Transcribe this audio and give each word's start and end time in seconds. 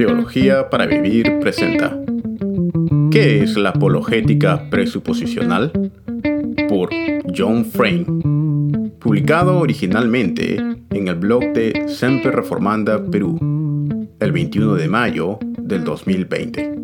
Teología 0.00 0.70
para 0.70 0.86
Vivir 0.86 1.40
presenta 1.40 1.94
¿Qué 3.10 3.42
es 3.42 3.58
la 3.58 3.68
apologética 3.68 4.70
presuposicional? 4.70 5.92
Por 6.70 6.88
John 7.36 7.66
Frame, 7.66 8.06
publicado 8.98 9.58
originalmente 9.58 10.56
en 10.56 11.08
el 11.08 11.16
blog 11.16 11.52
de 11.52 11.86
Semper 11.86 12.34
Reformanda 12.34 13.04
Perú, 13.10 13.38
el 14.20 14.32
21 14.32 14.74
de 14.76 14.88
mayo 14.88 15.38
del 15.58 15.84
2020. 15.84 16.74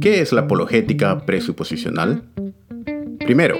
¿Qué 0.00 0.22
es 0.22 0.32
la 0.32 0.40
apologética 0.40 1.26
presuposicional? 1.26 2.22
Primero, 3.18 3.58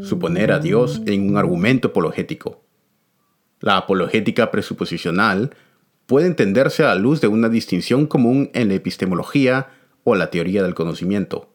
suponer 0.00 0.52
a 0.52 0.60
Dios 0.60 1.02
en 1.06 1.30
un 1.30 1.36
argumento 1.36 1.88
apologético. 1.88 2.62
La 3.58 3.76
apologética 3.78 4.52
presuposicional 4.52 5.50
puede 6.06 6.26
entenderse 6.26 6.82
a 6.82 6.88
la 6.88 6.94
luz 6.96 7.20
de 7.20 7.28
una 7.28 7.48
distinción 7.48 8.06
común 8.06 8.50
en 8.54 8.68
la 8.68 8.74
epistemología 8.74 9.68
o 10.04 10.14
la 10.14 10.30
teoría 10.30 10.62
del 10.62 10.74
conocimiento. 10.74 11.48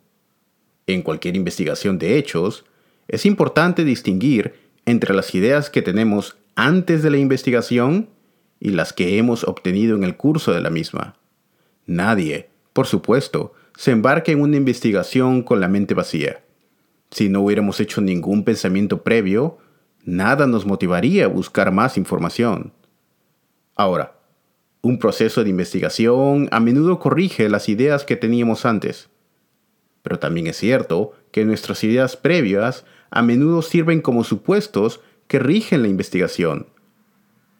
En 0.88 1.04
cualquier 1.04 1.36
investigación 1.36 2.00
de 2.00 2.18
hechos, 2.18 2.66
es 3.08 3.26
importante 3.26 3.84
distinguir 3.84 4.56
entre 4.86 5.14
las 5.14 5.34
ideas 5.36 5.70
que 5.70 5.82
tenemos 5.82 6.38
antes 6.56 7.04
de 7.04 7.12
la 7.12 7.18
investigación 7.18 8.10
y 8.60 8.72
las 8.72 8.92
que 8.92 9.18
hemos 9.18 9.44
obtenido 9.44 9.96
en 9.96 10.04
el 10.04 10.18
curso 10.18 10.52
de 10.52 10.62
la 10.62 10.70
misma. 10.70 11.16
Nadie, 11.86 12.50
por 12.74 12.88
supuesto, 12.88 13.54
se 13.78 13.92
embarca 13.92 14.32
en 14.32 14.42
una 14.42 14.58
investigación 14.58 15.44
con 15.44 15.60
la 15.60 15.68
mente 15.68 15.94
vacía. 15.94 16.44
Si 17.12 17.30
no 17.30 17.42
hubiéramos 17.42 17.80
hecho 17.80 18.02
ningún 18.02 18.44
pensamiento 18.44 19.04
previo, 19.04 19.58
nada 20.04 20.48
nos 20.48 20.66
motivaría 20.66 21.26
a 21.26 21.30
buscar 21.30 21.72
más 21.72 21.98
información. 21.98 22.74
Ahora, 23.76 24.19
un 24.82 24.98
proceso 25.00 25.44
de 25.44 25.50
investigación 25.50 26.48
a 26.52 26.60
menudo 26.60 27.00
corrige 27.00 27.50
las 27.50 27.68
ideas 27.68 28.06
que 28.06 28.16
teníamos 28.16 28.66
antes. 28.66 29.10
Pero 30.02 30.20
también 30.20 30.48
es 30.48 30.58
cierto 30.58 31.14
que 31.32 31.46
nuestras 31.46 31.84
ideas 31.84 32.16
previas 32.16 32.86
a 33.12 33.22
menudo 33.22 33.62
sirven 33.62 34.02
como 34.02 34.24
supuestos 34.24 35.02
que 35.28 35.40
rigen 35.40 35.82
la 35.82 35.90
investigación. 35.90 36.68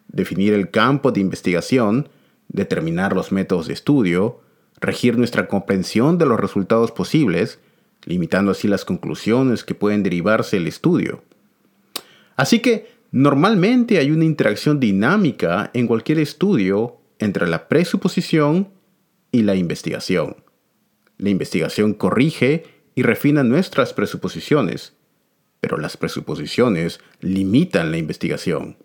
Definir 0.08 0.54
el 0.54 0.70
campo 0.70 1.12
de 1.12 1.20
investigación, 1.20 2.08
determinar 2.48 3.14
los 3.14 3.32
métodos 3.32 3.66
de 3.66 3.74
estudio, 3.74 4.40
regir 4.80 5.18
nuestra 5.18 5.46
comprensión 5.46 6.18
de 6.18 6.26
los 6.26 6.40
resultados 6.40 6.90
posibles, 6.90 7.60
limitando 8.04 8.52
así 8.52 8.66
las 8.66 8.84
conclusiones 8.84 9.62
que 9.62 9.74
pueden 9.74 10.02
derivarse 10.02 10.56
del 10.56 10.66
estudio. 10.66 11.22
Así 12.34 12.60
que 12.60 12.88
normalmente 13.12 13.98
hay 13.98 14.10
una 14.10 14.24
interacción 14.24 14.80
dinámica 14.80 15.70
en 15.74 15.86
cualquier 15.86 16.18
estudio 16.18 16.99
entre 17.20 17.46
la 17.46 17.68
presuposición 17.68 18.70
y 19.30 19.42
la 19.42 19.54
investigación. 19.54 20.42
La 21.18 21.30
investigación 21.30 21.94
corrige 21.94 22.64
y 22.94 23.02
refina 23.02 23.44
nuestras 23.44 23.92
presuposiciones, 23.92 24.94
pero 25.60 25.76
las 25.76 25.96
presuposiciones 25.96 27.00
limitan 27.20 27.90
la 27.92 27.98
investigación. 27.98 28.76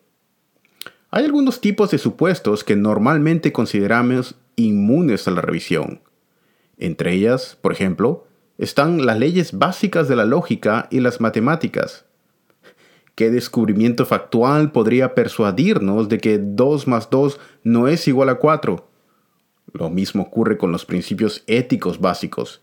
Hay 1.12 1.24
algunos 1.24 1.62
tipos 1.62 1.92
de 1.92 1.98
supuestos 1.98 2.64
que 2.64 2.76
normalmente 2.76 3.54
consideramos 3.54 4.36
inmunes 4.58 5.28
a 5.28 5.32
la 5.32 5.42
revisión. 5.42 6.02
Entre 6.78 7.14
ellas, 7.14 7.58
por 7.62 7.72
ejemplo, 7.72 8.28
están 8.58 9.06
las 9.06 9.18
leyes 9.18 9.58
básicas 9.58 10.10
de 10.10 10.18
la 10.18 10.26
lógica 10.26 10.88
y 10.92 11.00
las 11.00 11.22
matemáticas. 11.22 12.06
¿Qué 13.16 13.32
descubrimiento 13.32 14.06
factual 14.06 14.72
podría 14.72 15.16
persuadirnos 15.16 16.10
de 16.10 16.18
que 16.18 16.38
2 16.38 16.88
más 16.88 17.10
2 17.10 17.40
no 17.64 17.88
es 17.88 18.08
igual 18.08 18.30
a 18.30 18.36
4? 18.36 18.88
Lo 19.72 19.90
mismo 19.90 20.24
ocurre 20.24 20.58
con 20.58 20.72
los 20.72 20.86
principios 20.86 21.44
éticos 21.48 22.00
básicos, 22.00 22.62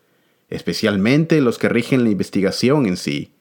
especialmente 0.48 1.40
los 1.40 1.58
que 1.58 1.68
rigen 1.68 2.04
la 2.04 2.10
investigación 2.10 2.86
en 2.86 2.96
sí. 2.96 3.32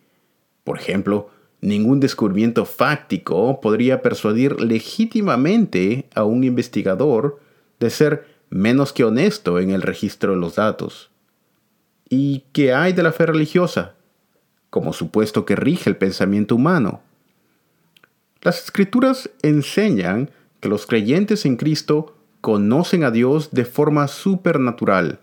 Por 0.63 0.77
ejemplo, 0.77 1.29
ningún 1.61 1.99
descubrimiento 1.99 2.65
fáctico 2.65 3.59
podría 3.61 4.01
persuadir 4.01 4.61
legítimamente 4.61 6.09
a 6.15 6.23
un 6.23 6.43
investigador 6.43 7.39
de 7.79 7.89
ser 7.89 8.25
menos 8.49 8.93
que 8.93 9.03
honesto 9.03 9.59
en 9.59 9.71
el 9.71 9.81
registro 9.81 10.31
de 10.31 10.37
los 10.37 10.55
datos. 10.55 11.09
¿Y 12.09 12.43
qué 12.51 12.73
hay 12.73 12.93
de 12.93 13.03
la 13.03 13.13
fe 13.13 13.25
religiosa? 13.25 13.95
Como 14.69 14.91
supuesto 14.91 15.45
que 15.45 15.55
rige 15.55 15.89
el 15.89 15.97
pensamiento 15.97 16.55
humano. 16.55 17.01
Las 18.41 18.63
escrituras 18.63 19.29
enseñan 19.43 20.31
que 20.59 20.69
los 20.69 20.87
creyentes 20.87 21.45
en 21.45 21.57
Cristo 21.57 22.17
conocen 22.41 23.03
a 23.03 23.11
Dios 23.11 23.51
de 23.51 23.65
forma 23.65 24.07
supernatural, 24.07 25.19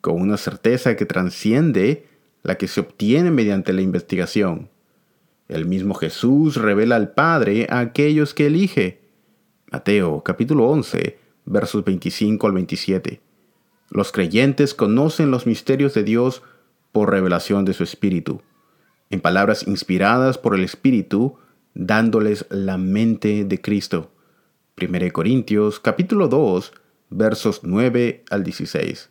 con 0.00 0.20
una 0.20 0.36
certeza 0.36 0.94
que 0.96 1.06
transciende 1.06 2.06
la 2.42 2.56
que 2.56 2.68
se 2.68 2.80
obtiene 2.80 3.30
mediante 3.30 3.72
la 3.72 3.80
investigación. 3.80 4.68
El 5.48 5.66
mismo 5.66 5.94
Jesús 5.94 6.56
revela 6.56 6.96
al 6.96 7.12
Padre 7.12 7.66
a 7.70 7.80
aquellos 7.80 8.34
que 8.34 8.46
elige. 8.46 9.00
Mateo 9.70 10.22
capítulo 10.22 10.68
11 10.68 11.18
versos 11.46 11.84
25 11.84 12.46
al 12.46 12.52
27. 12.52 13.20
Los 13.90 14.12
creyentes 14.12 14.74
conocen 14.74 15.30
los 15.30 15.46
misterios 15.46 15.94
de 15.94 16.04
Dios 16.04 16.42
por 16.92 17.10
revelación 17.10 17.64
de 17.64 17.72
su 17.72 17.82
Espíritu, 17.82 18.42
en 19.10 19.20
palabras 19.20 19.66
inspiradas 19.66 20.38
por 20.38 20.54
el 20.54 20.62
Espíritu, 20.62 21.38
dándoles 21.74 22.46
la 22.50 22.78
mente 22.78 23.44
de 23.44 23.60
Cristo. 23.60 24.12
1 24.80 25.12
Corintios 25.12 25.80
capítulo 25.80 26.28
2 26.28 26.72
versos 27.10 27.60
9 27.62 28.24
al 28.30 28.44
16. 28.44 29.10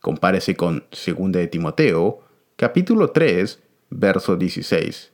Compárese 0.00 0.56
con 0.56 0.84
2 0.90 1.32
de 1.32 1.46
Timoteo 1.48 2.20
capítulo 2.56 3.10
3 3.10 3.62
verso 3.90 4.36
16. 4.36 5.12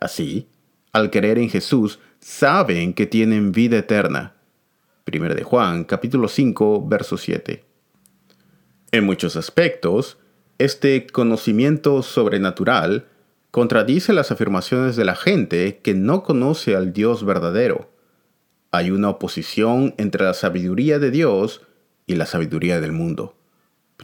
Así, 0.00 0.48
al 0.92 1.10
creer 1.10 1.38
en 1.38 1.50
Jesús, 1.50 1.98
saben 2.20 2.94
que 2.94 3.06
tienen 3.06 3.52
vida 3.52 3.78
eterna. 3.78 4.34
1 5.12 5.34
de 5.34 5.42
Juan, 5.42 5.84
capítulo 5.84 6.28
5, 6.28 6.86
verso 6.86 7.16
7. 7.16 7.64
En 8.92 9.04
muchos 9.04 9.36
aspectos, 9.36 10.18
este 10.58 11.06
conocimiento 11.06 12.02
sobrenatural 12.02 13.06
contradice 13.50 14.12
las 14.12 14.30
afirmaciones 14.30 14.96
de 14.96 15.04
la 15.04 15.14
gente 15.14 15.80
que 15.82 15.94
no 15.94 16.22
conoce 16.22 16.76
al 16.76 16.92
Dios 16.92 17.24
verdadero. 17.24 17.90
Hay 18.70 18.90
una 18.90 19.08
oposición 19.10 19.94
entre 19.96 20.24
la 20.24 20.34
sabiduría 20.34 20.98
de 20.98 21.10
Dios 21.10 21.62
y 22.06 22.16
la 22.16 22.26
sabiduría 22.26 22.80
del 22.80 22.92
mundo. 22.92 23.34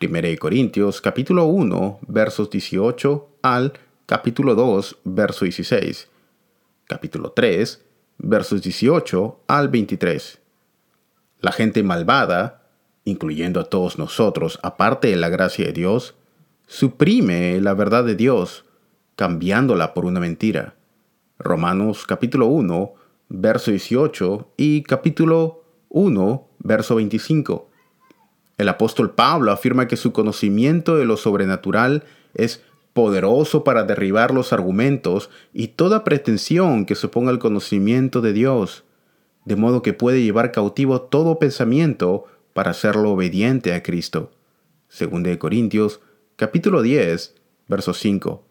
1 0.00 0.38
Corintios 0.40 1.00
capítulo 1.00 1.44
1 1.44 2.00
versos 2.08 2.50
18 2.50 3.28
al 3.42 3.74
capítulo 4.06 4.54
2 4.54 4.98
verso 5.04 5.44
16. 5.44 6.08
Capítulo 6.86 7.32
3 7.32 7.82
versos 8.18 8.62
18 8.62 9.40
al 9.46 9.68
23. 9.68 10.40
La 11.40 11.52
gente 11.52 11.82
malvada, 11.82 12.62
incluyendo 13.04 13.60
a 13.60 13.64
todos 13.64 13.98
nosotros, 13.98 14.58
aparte 14.62 15.08
de 15.08 15.16
la 15.16 15.28
gracia 15.28 15.66
de 15.66 15.72
Dios, 15.72 16.14
suprime 16.66 17.60
la 17.60 17.74
verdad 17.74 18.04
de 18.04 18.16
Dios, 18.16 18.63
cambiándola 19.16 19.94
por 19.94 20.04
una 20.04 20.20
mentira. 20.20 20.74
Romanos 21.38 22.04
capítulo 22.06 22.46
1, 22.46 22.94
verso 23.28 23.70
18 23.70 24.52
y 24.56 24.82
capítulo 24.82 25.64
1, 25.88 26.48
verso 26.58 26.96
25. 26.96 27.70
El 28.58 28.68
apóstol 28.68 29.14
Pablo 29.14 29.52
afirma 29.52 29.88
que 29.88 29.96
su 29.96 30.12
conocimiento 30.12 30.96
de 30.96 31.04
lo 31.04 31.16
sobrenatural 31.16 32.04
es 32.34 32.62
poderoso 32.92 33.64
para 33.64 33.84
derribar 33.84 34.32
los 34.32 34.52
argumentos 34.52 35.30
y 35.52 35.68
toda 35.68 36.04
pretensión 36.04 36.86
que 36.86 36.94
suponga 36.94 37.32
el 37.32 37.40
conocimiento 37.40 38.20
de 38.20 38.32
Dios 38.32 38.84
de 39.44 39.56
modo 39.56 39.82
que 39.82 39.92
puede 39.92 40.22
llevar 40.22 40.52
cautivo 40.52 41.02
todo 41.02 41.38
pensamiento 41.38 42.24
para 42.52 42.70
hacerlo 42.70 43.12
obediente 43.12 43.74
a 43.74 43.82
Cristo. 43.82 44.32
Según 44.88 45.22
de 45.22 45.38
Corintios, 45.38 46.00
capítulo 46.36 46.82
10, 46.82 47.34
verso 47.68 47.94
5. 47.94 48.44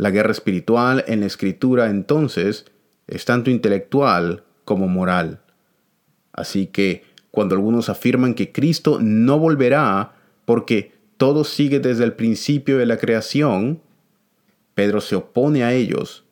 La 0.00 0.10
guerra 0.10 0.32
espiritual 0.32 1.04
en 1.08 1.20
la 1.20 1.26
escritura 1.26 1.90
entonces 1.90 2.64
es 3.06 3.26
tanto 3.26 3.50
intelectual 3.50 4.44
como 4.64 4.88
moral. 4.88 5.40
Así 6.32 6.68
que 6.68 7.04
cuando 7.30 7.54
algunos 7.54 7.90
afirman 7.90 8.32
que 8.32 8.50
Cristo 8.50 8.98
no 9.02 9.38
volverá 9.38 10.14
porque 10.46 10.94
todo 11.18 11.44
sigue 11.44 11.80
desde 11.80 12.04
el 12.04 12.14
principio 12.14 12.78
de 12.78 12.86
la 12.86 12.96
creación, 12.96 13.82
Pedro 14.74 15.02
se 15.02 15.16
opone 15.16 15.64
a 15.64 15.74
ellos 15.74 16.24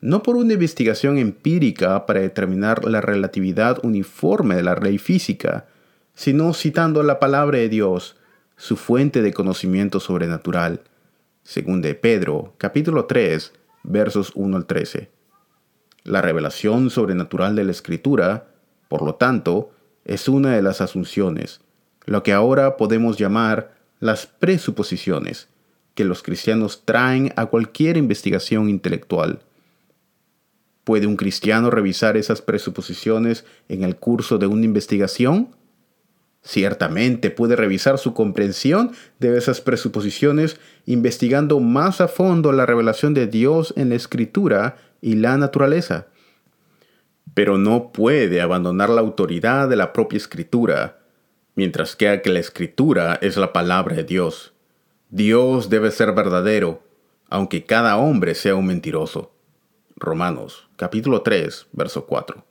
no 0.00 0.22
por 0.22 0.36
una 0.36 0.52
investigación 0.52 1.18
empírica 1.18 2.06
para 2.06 2.20
determinar 2.20 2.84
la 2.84 3.00
relatividad 3.00 3.84
uniforme 3.84 4.54
de 4.54 4.62
la 4.62 4.76
ley 4.76 4.98
física, 4.98 5.66
sino 6.14 6.54
citando 6.54 7.02
la 7.02 7.18
palabra 7.18 7.58
de 7.58 7.68
Dios, 7.68 8.14
su 8.56 8.76
fuente 8.76 9.20
de 9.20 9.32
conocimiento 9.32 9.98
sobrenatural, 9.98 10.82
según 11.46 11.80
de 11.80 11.94
Pedro, 11.94 12.54
capítulo 12.58 13.04
3, 13.04 13.52
versos 13.84 14.32
1 14.34 14.56
al 14.56 14.66
13. 14.66 15.08
La 16.02 16.20
revelación 16.20 16.90
sobrenatural 16.90 17.54
de 17.54 17.62
la 17.62 17.70
Escritura, 17.70 18.48
por 18.88 19.02
lo 19.02 19.14
tanto, 19.14 19.70
es 20.04 20.28
una 20.28 20.56
de 20.56 20.62
las 20.62 20.80
asunciones, 20.80 21.60
lo 22.04 22.24
que 22.24 22.32
ahora 22.32 22.76
podemos 22.76 23.16
llamar 23.16 23.76
las 24.00 24.26
presuposiciones, 24.26 25.48
que 25.94 26.04
los 26.04 26.24
cristianos 26.24 26.82
traen 26.84 27.32
a 27.36 27.46
cualquier 27.46 27.96
investigación 27.96 28.68
intelectual. 28.68 29.38
¿Puede 30.82 31.06
un 31.06 31.16
cristiano 31.16 31.70
revisar 31.70 32.16
esas 32.16 32.42
presuposiciones 32.42 33.44
en 33.68 33.84
el 33.84 33.94
curso 33.94 34.38
de 34.38 34.48
una 34.48 34.64
investigación? 34.64 35.54
Ciertamente 36.46 37.32
puede 37.32 37.56
revisar 37.56 37.98
su 37.98 38.14
comprensión 38.14 38.92
de 39.18 39.36
esas 39.36 39.60
presuposiciones 39.60 40.60
investigando 40.84 41.58
más 41.58 42.00
a 42.00 42.06
fondo 42.06 42.52
la 42.52 42.64
revelación 42.64 43.14
de 43.14 43.26
Dios 43.26 43.74
en 43.76 43.88
la 43.88 43.96
escritura 43.96 44.76
y 45.00 45.16
la 45.16 45.36
naturaleza. 45.38 46.06
Pero 47.34 47.58
no 47.58 47.90
puede 47.90 48.40
abandonar 48.40 48.90
la 48.90 49.00
autoridad 49.00 49.68
de 49.68 49.74
la 49.74 49.92
propia 49.92 50.18
escritura, 50.18 51.00
mientras 51.56 51.96
que 51.96 52.22
la 52.26 52.38
escritura 52.38 53.18
es 53.20 53.36
la 53.36 53.52
palabra 53.52 53.96
de 53.96 54.04
Dios. 54.04 54.54
Dios 55.10 55.68
debe 55.68 55.90
ser 55.90 56.12
verdadero, 56.12 56.80
aunque 57.28 57.64
cada 57.64 57.96
hombre 57.96 58.36
sea 58.36 58.54
un 58.54 58.66
mentiroso. 58.66 59.32
Romanos 59.96 60.68
capítulo 60.76 61.22
3, 61.22 61.66
verso 61.72 62.06
4. 62.06 62.45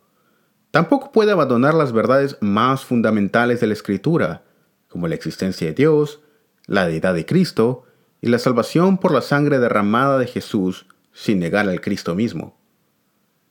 Tampoco 0.76 1.14
puede 1.14 1.32
abandonar 1.32 1.74
las 1.74 1.94
verdades 1.94 2.36
más 2.42 2.84
fundamentales 2.84 3.62
de 3.62 3.68
la 3.68 3.72
Escritura, 3.72 4.44
como 4.90 5.08
la 5.08 5.16
existencia 5.16 5.68
de 5.68 5.74
Dios, 5.74 6.20
la 6.66 6.86
deidad 6.86 7.14
de 7.14 7.26
Cristo 7.26 7.86
y 8.20 8.28
la 8.28 8.40
salvación 8.40 8.98
por 8.98 9.14
la 9.14 9.22
sangre 9.22 9.60
derramada 9.60 10.18
de 10.18 10.28
Jesús 10.28 10.86
sin 11.14 11.40
negar 11.40 11.70
al 11.70 11.80
Cristo 11.80 12.14
mismo. 12.14 12.60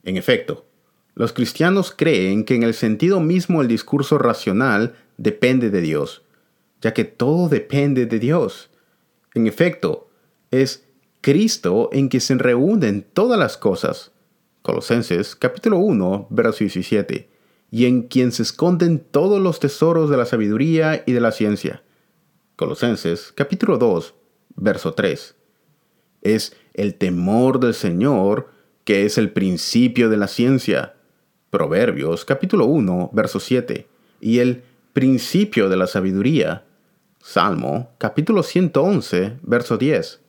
En 0.02 0.18
efecto, 0.18 0.66
los 1.14 1.32
cristianos 1.32 1.94
creen 1.96 2.44
que 2.44 2.56
en 2.56 2.62
el 2.62 2.74
sentido 2.74 3.20
mismo 3.20 3.62
el 3.62 3.68
discurso 3.68 4.18
racional 4.18 4.94
depende 5.16 5.70
de 5.70 5.80
Dios, 5.80 6.24
ya 6.82 6.92
que 6.92 7.04
todo 7.04 7.48
depende 7.48 8.04
de 8.04 8.18
Dios. 8.18 8.68
En 9.32 9.46
efecto, 9.46 10.10
es 10.50 10.86
Cristo 11.22 11.88
en 11.90 12.08
quien 12.08 12.20
se 12.20 12.34
reúnen 12.34 13.02
todas 13.14 13.38
las 13.38 13.56
cosas, 13.56 14.12
Colosenses 14.64 15.36
capítulo 15.36 15.76
1, 15.76 16.28
verso 16.30 16.60
17, 16.60 17.28
y 17.70 17.84
en 17.84 18.00
quien 18.00 18.32
se 18.32 18.44
esconden 18.44 18.98
todos 18.98 19.38
los 19.38 19.60
tesoros 19.60 20.08
de 20.08 20.16
la 20.16 20.24
sabiduría 20.24 21.04
y 21.04 21.12
de 21.12 21.20
la 21.20 21.32
ciencia. 21.32 21.82
Colosenses 22.56 23.30
capítulo 23.34 23.76
2, 23.76 24.14
verso 24.56 24.94
3. 24.94 25.36
Es 26.22 26.56
el 26.72 26.94
temor 26.94 27.60
del 27.60 27.74
Señor 27.74 28.48
que 28.84 29.04
es 29.04 29.18
el 29.18 29.32
principio 29.32 30.08
de 30.08 30.16
la 30.16 30.28
ciencia. 30.28 30.94
Proverbios 31.50 32.24
capítulo 32.24 32.64
1, 32.64 33.10
verso 33.12 33.40
7. 33.40 33.86
Y 34.22 34.38
el 34.38 34.62
principio 34.94 35.68
de 35.68 35.76
la 35.76 35.86
sabiduría. 35.86 36.64
Salmo 37.22 37.90
capítulo 37.98 38.42
111, 38.42 39.40
verso 39.42 39.76
10. 39.76 40.22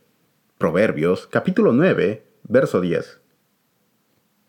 Proverbios 0.57 1.25
capítulo 1.25 1.71
9, 1.71 2.25
verso 2.49 2.81
10. 2.81 3.21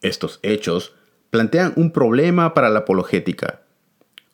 Estos 0.03 0.39
hechos 0.43 0.95
plantean 1.31 1.73
un 1.77 1.91
problema 1.91 2.55
para 2.55 2.69
la 2.69 2.81
apologética. 2.81 3.63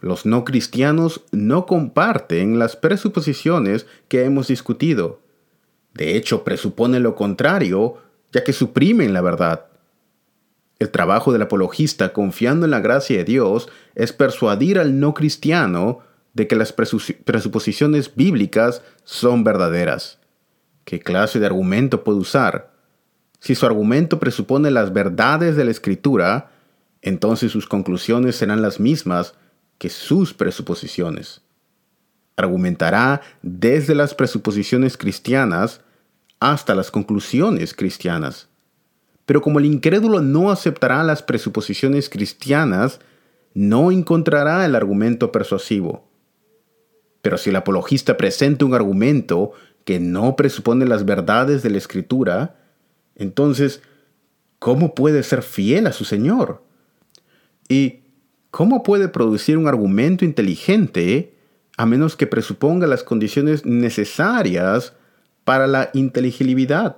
Los 0.00 0.26
no 0.26 0.44
cristianos 0.44 1.22
no 1.30 1.66
comparten 1.66 2.58
las 2.58 2.76
presuposiciones 2.76 3.86
que 4.08 4.24
hemos 4.24 4.48
discutido. 4.48 5.20
De 5.94 6.16
hecho, 6.16 6.42
presuponen 6.42 7.02
lo 7.02 7.14
contrario, 7.14 7.98
ya 8.32 8.42
que 8.42 8.52
suprimen 8.52 9.12
la 9.12 9.20
verdad. 9.20 9.66
El 10.78 10.90
trabajo 10.90 11.32
del 11.32 11.42
apologista, 11.42 12.12
confiando 12.12 12.64
en 12.64 12.72
la 12.72 12.80
gracia 12.80 13.18
de 13.18 13.24
Dios, 13.24 13.68
es 13.94 14.12
persuadir 14.12 14.80
al 14.80 14.98
no 14.98 15.14
cristiano 15.14 16.00
de 16.34 16.48
que 16.48 16.56
las 16.56 16.72
presuposiciones 16.72 18.16
bíblicas 18.16 18.82
son 19.04 19.44
verdaderas. 19.44 20.18
¿Qué 20.84 20.98
clase 20.98 21.38
de 21.38 21.46
argumento 21.46 22.02
puede 22.02 22.18
usar? 22.18 22.71
Si 23.42 23.56
su 23.56 23.66
argumento 23.66 24.20
presupone 24.20 24.70
las 24.70 24.92
verdades 24.92 25.56
de 25.56 25.64
la 25.64 25.72
escritura, 25.72 26.52
entonces 27.00 27.50
sus 27.50 27.66
conclusiones 27.66 28.36
serán 28.36 28.62
las 28.62 28.78
mismas 28.78 29.34
que 29.78 29.88
sus 29.88 30.32
presuposiciones. 30.32 31.42
Argumentará 32.36 33.20
desde 33.42 33.96
las 33.96 34.14
presuposiciones 34.14 34.96
cristianas 34.96 35.80
hasta 36.38 36.76
las 36.76 36.92
conclusiones 36.92 37.74
cristianas. 37.74 38.48
Pero 39.26 39.42
como 39.42 39.58
el 39.58 39.64
incrédulo 39.64 40.20
no 40.20 40.52
aceptará 40.52 41.02
las 41.02 41.24
presuposiciones 41.24 42.08
cristianas, 42.08 43.00
no 43.54 43.90
encontrará 43.90 44.64
el 44.64 44.76
argumento 44.76 45.32
persuasivo. 45.32 46.08
Pero 47.22 47.36
si 47.38 47.50
el 47.50 47.56
apologista 47.56 48.16
presenta 48.16 48.64
un 48.64 48.74
argumento 48.74 49.50
que 49.84 49.98
no 49.98 50.36
presupone 50.36 50.86
las 50.86 51.04
verdades 51.04 51.64
de 51.64 51.70
la 51.70 51.78
escritura, 51.78 52.61
entonces, 53.22 53.82
¿cómo 54.58 54.94
puede 54.94 55.22
ser 55.22 55.42
fiel 55.42 55.86
a 55.86 55.92
su 55.92 56.04
Señor? 56.04 56.62
¿Y 57.68 58.00
cómo 58.50 58.82
puede 58.82 59.08
producir 59.08 59.56
un 59.56 59.68
argumento 59.68 60.24
inteligente 60.24 61.34
a 61.76 61.86
menos 61.86 62.16
que 62.16 62.26
presuponga 62.26 62.86
las 62.86 63.02
condiciones 63.02 63.64
necesarias 63.64 64.94
para 65.44 65.66
la 65.66 65.90
inteligibilidad? 65.94 66.96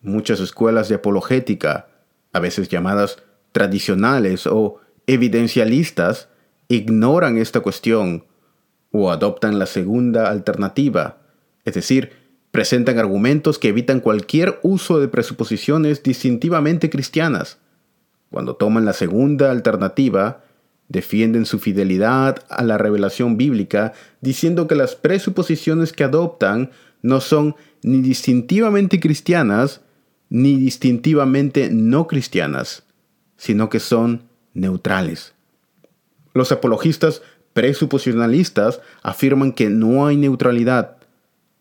Muchas 0.00 0.40
escuelas 0.40 0.88
de 0.88 0.96
apologética, 0.96 1.88
a 2.32 2.40
veces 2.40 2.68
llamadas 2.68 3.22
tradicionales 3.52 4.46
o 4.46 4.80
evidencialistas, 5.06 6.28
ignoran 6.68 7.38
esta 7.38 7.60
cuestión 7.60 8.24
o 8.90 9.10
adoptan 9.10 9.58
la 9.58 9.66
segunda 9.66 10.30
alternativa, 10.30 11.18
es 11.64 11.74
decir, 11.74 12.27
Presentan 12.50 12.98
argumentos 12.98 13.58
que 13.58 13.68
evitan 13.68 14.00
cualquier 14.00 14.58
uso 14.62 15.00
de 15.00 15.08
presuposiciones 15.08 16.02
distintivamente 16.02 16.90
cristianas. 16.90 17.58
Cuando 18.30 18.56
toman 18.56 18.84
la 18.84 18.92
segunda 18.92 19.50
alternativa, 19.50 20.42
defienden 20.88 21.46
su 21.46 21.58
fidelidad 21.58 22.44
a 22.48 22.62
la 22.64 22.78
revelación 22.78 23.36
bíblica 23.36 23.92
diciendo 24.20 24.66
que 24.66 24.74
las 24.74 24.94
presuposiciones 24.94 25.92
que 25.92 26.04
adoptan 26.04 26.70
no 27.02 27.20
son 27.20 27.56
ni 27.82 28.00
distintivamente 28.00 28.98
cristianas 29.00 29.82
ni 30.30 30.56
distintivamente 30.56 31.70
no 31.70 32.06
cristianas, 32.06 32.84
sino 33.36 33.70
que 33.70 33.80
son 33.80 34.24
neutrales. 34.52 35.34
Los 36.34 36.52
apologistas 36.52 37.22
presuposicionalistas 37.54 38.80
afirman 39.02 39.52
que 39.52 39.70
no 39.70 40.06
hay 40.06 40.16
neutralidad, 40.16 40.97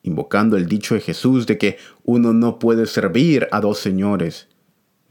invocando 0.07 0.57
el 0.57 0.67
dicho 0.67 0.95
de 0.95 1.01
Jesús 1.01 1.45
de 1.45 1.57
que 1.57 1.77
uno 2.03 2.33
no 2.33 2.57
puede 2.57 2.85
servir 2.87 3.47
a 3.51 3.61
dos 3.61 3.77
señores. 3.77 4.47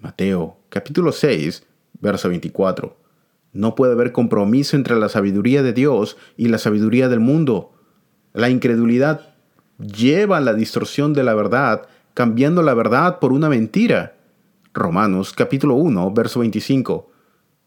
Mateo 0.00 0.56
capítulo 0.68 1.12
6, 1.12 1.64
verso 2.00 2.28
24. 2.28 2.96
No 3.52 3.74
puede 3.74 3.92
haber 3.92 4.12
compromiso 4.12 4.76
entre 4.76 4.96
la 4.96 5.08
sabiduría 5.08 5.62
de 5.62 5.72
Dios 5.72 6.16
y 6.36 6.48
la 6.48 6.58
sabiduría 6.58 7.08
del 7.08 7.20
mundo. 7.20 7.72
La 8.32 8.50
incredulidad 8.50 9.34
lleva 9.78 10.38
a 10.38 10.40
la 10.40 10.54
distorsión 10.54 11.12
de 11.14 11.22
la 11.22 11.34
verdad, 11.34 11.88
cambiando 12.14 12.62
la 12.62 12.74
verdad 12.74 13.18
por 13.18 13.32
una 13.32 13.48
mentira. 13.48 14.16
Romanos 14.74 15.32
capítulo 15.32 15.74
1, 15.74 16.12
verso 16.12 16.40
25. 16.40 17.10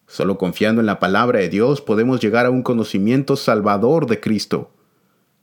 Solo 0.07 0.38
confiando 0.38 0.81
en 0.81 0.88
la 0.88 1.00
palabra 1.00 1.39
de 1.39 1.50
Dios 1.50 1.81
podemos 1.81 2.19
llegar 2.19 2.45
a 2.45 2.50
un 2.50 2.63
conocimiento 2.63 3.36
salvador 3.36 4.07
de 4.07 4.19
Cristo. 4.19 4.71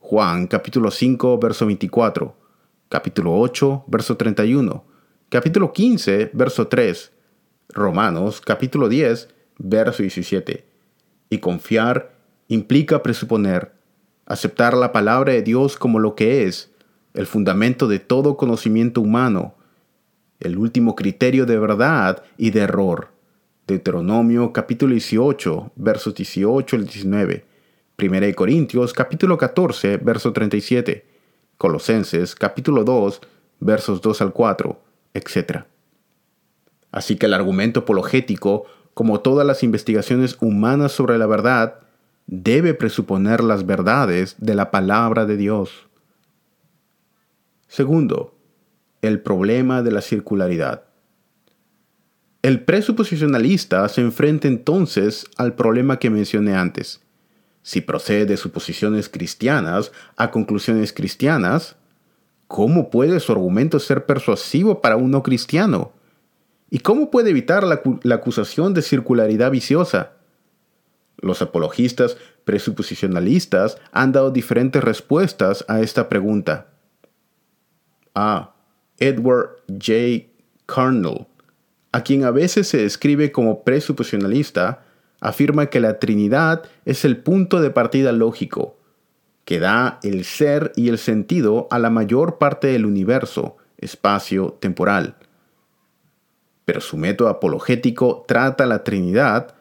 Juan 0.09 0.47
capítulo 0.47 0.93
5, 0.93 1.37
verso 1.41 1.67
24, 1.67 2.33
capítulo 2.89 3.37
8, 3.41 3.87
verso 3.89 4.17
31, 4.17 4.85
capítulo 5.29 5.73
15, 5.73 6.31
verso 6.33 6.69
3, 6.69 7.11
Romanos 7.71 8.41
capítulo 8.41 8.89
10, 8.89 9.29
verso 9.59 10.05
17. 10.05 10.65
Y 11.29 11.39
confiar 11.39 12.15
implica 12.47 13.03
presuponer, 13.03 13.73
aceptar 14.27 14.75
la 14.75 14.93
palabra 14.93 15.33
de 15.33 15.43
Dios 15.43 15.77
como 15.77 15.99
lo 15.99 16.15
que 16.15 16.45
es, 16.45 16.71
el 17.13 17.27
fundamento 17.27 17.89
de 17.89 17.99
todo 17.99 18.37
conocimiento 18.37 19.01
humano, 19.01 19.57
el 20.39 20.57
último 20.57 20.95
criterio 20.95 21.47
de 21.47 21.59
verdad 21.59 22.23
y 22.39 22.51
de 22.51 22.61
error. 22.61 23.09
Deuteronomio 23.67 24.53
capítulo 24.53 24.93
18, 24.93 25.73
versos 25.75 26.15
18 26.15 26.77
al 26.77 26.87
19 26.87 27.46
1 27.99 28.35
Corintios 28.35 28.93
capítulo 28.93 29.39
14, 29.39 29.97
verso 29.97 30.35
37, 30.35 31.07
Colosenses 31.57 32.35
capítulo 32.35 32.85
2, 32.85 33.23
versos 33.61 34.03
2 34.03 34.21
al 34.21 34.33
4, 34.35 34.79
etc. 35.15 35.65
Así 36.93 37.17
que 37.17 37.25
el 37.25 37.33
argumento 37.33 37.81
apologético, 37.81 38.67
como 38.93 39.21
todas 39.21 39.47
las 39.47 39.63
investigaciones 39.63 40.37
humanas 40.43 40.93
sobre 40.93 41.17
la 41.17 41.27
verdad, 41.27 41.79
debe 42.27 42.75
presuponer 42.75 43.43
las 43.43 43.65
verdades 43.65 44.37
de 44.39 44.55
la 44.55 44.71
palabra 44.71 45.25
de 45.25 45.39
Dios. 45.39 45.87
Segundo, 47.67 48.35
el 49.01 49.21
problema 49.21 49.83
de 49.83 49.93
la 49.93 50.03
circularidad. 50.03 50.85
El 52.43 52.63
presuposicionalista 52.63 53.89
se 53.89 54.03
enfrenta 54.03 54.49
entonces 54.49 55.25
al 55.39 55.55
problema 55.55 55.99
que 55.99 56.11
mencioné 56.11 56.55
antes 56.55 57.01
si 57.67 57.81
procede 57.81 58.27
de 58.27 58.37
suposiciones 58.37 59.09
cristianas 59.09 59.91
a 60.17 60.31
conclusiones 60.31 60.93
cristianas, 60.93 61.75
¿cómo 62.47 62.91
puede 62.91 63.19
su 63.19 63.33
argumento 63.33 63.81
ser 63.81 64.07
persuasivo 64.07 64.81
para 64.81 64.95
un 64.95 65.11
no 65.11 65.25
cristiano? 65.25 65.91
¿Y 66.71 66.79
cómo 66.79 67.11
puede 67.11 67.31
evitar 67.31 67.65
la, 67.65 68.15
acusación 68.15 68.73
de 68.73 68.83
circularidad 68.83 69.51
viciosa? 69.51 70.13
Los 71.17 71.43
apologistas 71.43 72.17
presuposicionalistas 72.45 73.79
han 73.91 74.13
dado 74.13 74.31
diferentes 74.31 74.85
respuestas 74.85 75.65
a 75.67 75.81
esta 75.81 76.09
pregunta. 76.09 76.69
A. 78.15 78.55
Edward 79.01 79.57
J. 79.67 80.29
Carnell, 80.67 81.27
a 81.91 82.05
quien 82.05 82.23
a 82.23 82.31
veces 82.31 82.69
se 82.69 82.79
describe 82.79 83.33
como 83.33 83.65
presuposicionalista, 83.65 84.86
afirma 85.21 85.67
que 85.67 85.81
la 85.81 85.99
Trinidad 85.99 86.65
es 86.85 87.05
el 87.05 87.19
punto 87.19 87.61
de 87.61 87.71
partida 87.71 88.13
lógico, 88.13 88.77
que 89.45 89.61
da 89.61 90.01
el 90.03 90.25
ser 90.25 90.73
y 90.77 90.89
el 90.89 90.99
sentido 90.99 91.69
a 91.71 91.79
la 91.79 91.91
mayor 91.91 92.39
parte 92.39 92.69
del 92.69 92.85
universo, 92.87 93.57
espacio, 93.79 94.57
temporal. 94.61 95.17
Pero 96.65 96.81
su 96.81 96.97
método 96.97 97.29
apologético 97.29 98.25
trata 98.27 98.67
la 98.67 98.83
Trinidad 98.83 99.55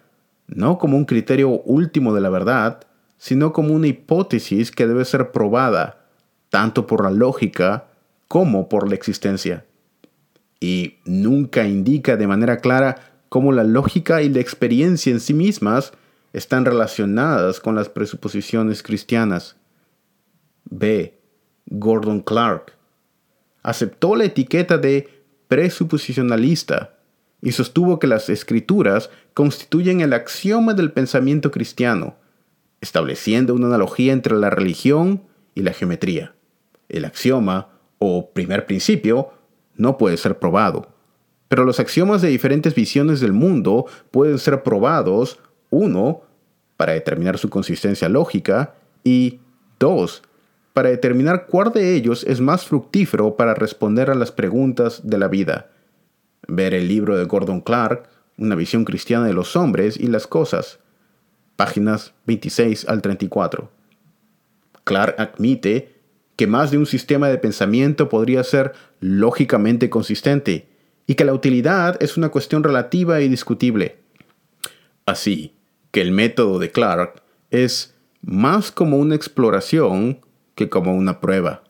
no 0.47 0.77
como 0.77 0.97
un 0.97 1.05
criterio 1.05 1.49
último 1.49 2.13
de 2.13 2.21
la 2.21 2.29
verdad, 2.29 2.81
sino 3.17 3.53
como 3.53 3.73
una 3.73 3.87
hipótesis 3.87 4.71
que 4.71 4.87
debe 4.87 5.05
ser 5.05 5.31
probada, 5.31 6.05
tanto 6.49 6.85
por 6.85 7.03
la 7.03 7.11
lógica 7.11 7.87
como 8.27 8.69
por 8.69 8.87
la 8.87 8.95
existencia. 8.95 9.65
Y 10.59 10.99
nunca 11.05 11.65
indica 11.65 12.15
de 12.15 12.27
manera 12.27 12.57
clara 12.57 13.14
cómo 13.35 13.51
la 13.51 13.65
lógica 13.65 14.21
y 14.21 14.29
la 14.29 14.39
experiencia 14.39 15.11
en 15.11 15.19
sí 15.19 15.33
mismas 15.33 15.91
están 16.31 16.63
relacionadas 16.63 17.59
con 17.59 17.75
las 17.75 17.89
presuposiciones 17.89 18.81
cristianas. 18.81 19.57
B. 20.63 21.19
Gordon 21.65 22.21
Clark 22.21 22.77
aceptó 23.61 24.15
la 24.15 24.23
etiqueta 24.23 24.77
de 24.77 25.09
presuposicionalista 25.49 26.97
y 27.41 27.51
sostuvo 27.51 27.99
que 27.99 28.07
las 28.07 28.29
escrituras 28.29 29.09
constituyen 29.33 29.99
el 29.99 30.13
axioma 30.13 30.73
del 30.73 30.93
pensamiento 30.93 31.51
cristiano, 31.51 32.15
estableciendo 32.79 33.53
una 33.53 33.67
analogía 33.67 34.13
entre 34.13 34.37
la 34.37 34.49
religión 34.49 35.23
y 35.55 35.63
la 35.63 35.73
geometría. 35.73 36.35
El 36.87 37.03
axioma, 37.03 37.67
o 37.99 38.31
primer 38.31 38.65
principio, 38.65 39.33
no 39.75 39.97
puede 39.97 40.15
ser 40.15 40.39
probado, 40.39 40.94
pero 41.47 41.63
los 41.63 41.79
axiomas 41.79 42.21
de 42.21 42.29
diferentes 42.29 42.73
visiones 42.75 43.19
del 43.19 43.33
mundo 43.33 43.85
pueden 44.11 44.39
ser 44.39 44.63
probados, 44.63 45.39
uno, 45.69 46.21
para 46.77 46.93
determinar 46.93 47.37
su 47.37 47.49
consistencia 47.49 48.09
lógica, 48.09 48.75
y 49.03 49.39
dos, 49.79 50.23
para 50.73 50.89
determinar 50.89 51.45
cuál 51.47 51.71
de 51.71 51.95
ellos 51.95 52.25
es 52.27 52.41
más 52.41 52.65
fructífero 52.65 53.35
para 53.35 53.53
responder 53.53 54.09
a 54.09 54.15
las 54.15 54.31
preguntas 54.31 55.01
de 55.07 55.17
la 55.17 55.27
vida 55.27 55.69
ver 56.47 56.73
el 56.73 56.87
libro 56.87 57.17
de 57.17 57.25
Gordon 57.25 57.61
Clark, 57.61 58.09
Una 58.37 58.55
visión 58.55 58.83
cristiana 58.83 59.27
de 59.27 59.33
los 59.33 59.55
hombres 59.55 59.97
y 59.97 60.07
las 60.07 60.27
cosas, 60.27 60.79
páginas 61.55 62.13
26 62.25 62.85
al 62.89 63.01
34. 63.01 63.71
Clark 64.83 65.15
admite 65.17 65.95
que 66.35 66.45
más 66.45 66.69
de 66.69 66.77
un 66.77 66.85
sistema 66.85 67.29
de 67.29 67.37
pensamiento 67.37 68.09
podría 68.09 68.43
ser 68.43 68.73
lógicamente 68.99 69.89
consistente 69.89 70.67
y 71.07 71.15
que 71.15 71.25
la 71.25 71.33
utilidad 71.33 72.01
es 72.01 72.17
una 72.17 72.29
cuestión 72.29 72.63
relativa 72.63 73.21
y 73.21 73.27
discutible. 73.27 73.97
Así 75.05 75.53
que 75.91 76.01
el 76.01 76.11
método 76.11 76.59
de 76.59 76.71
Clark 76.71 77.21
es 77.51 77.95
más 78.21 78.71
como 78.71 78.97
una 78.97 79.15
exploración 79.15 80.19
que 80.55 80.69
como 80.69 80.95
una 80.95 81.19
prueba. 81.19 81.63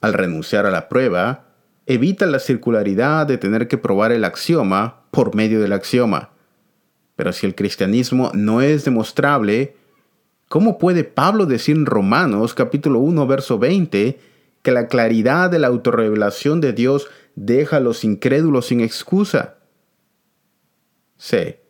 Al 0.00 0.14
renunciar 0.14 0.66
a 0.66 0.70
la 0.70 0.88
prueba, 0.88 1.46
evita 1.86 2.26
la 2.26 2.40
circularidad 2.40 3.26
de 3.26 3.38
tener 3.38 3.68
que 3.68 3.78
probar 3.78 4.10
el 4.10 4.24
axioma 4.24 5.02
por 5.10 5.34
medio 5.34 5.60
del 5.60 5.72
axioma. 5.72 6.30
Pero 7.14 7.32
si 7.32 7.46
el 7.46 7.54
cristianismo 7.54 8.32
no 8.34 8.62
es 8.62 8.84
demostrable, 8.84 9.76
¿cómo 10.48 10.78
puede 10.78 11.04
Pablo 11.04 11.46
decir 11.46 11.76
en 11.76 11.86
Romanos 11.86 12.54
capítulo 12.54 12.98
1 12.98 13.26
verso 13.26 13.58
20 13.58 14.18
que 14.62 14.70
la 14.70 14.88
claridad 14.88 15.50
de 15.50 15.58
la 15.58 15.68
autorrevelación 15.68 16.60
de 16.60 16.72
Dios 16.72 17.08
deja 17.34 17.78
a 17.78 17.80
los 17.80 18.04
incrédulos 18.04 18.66
sin 18.66 18.80
excusa? 18.80 19.58
C. 21.16 21.60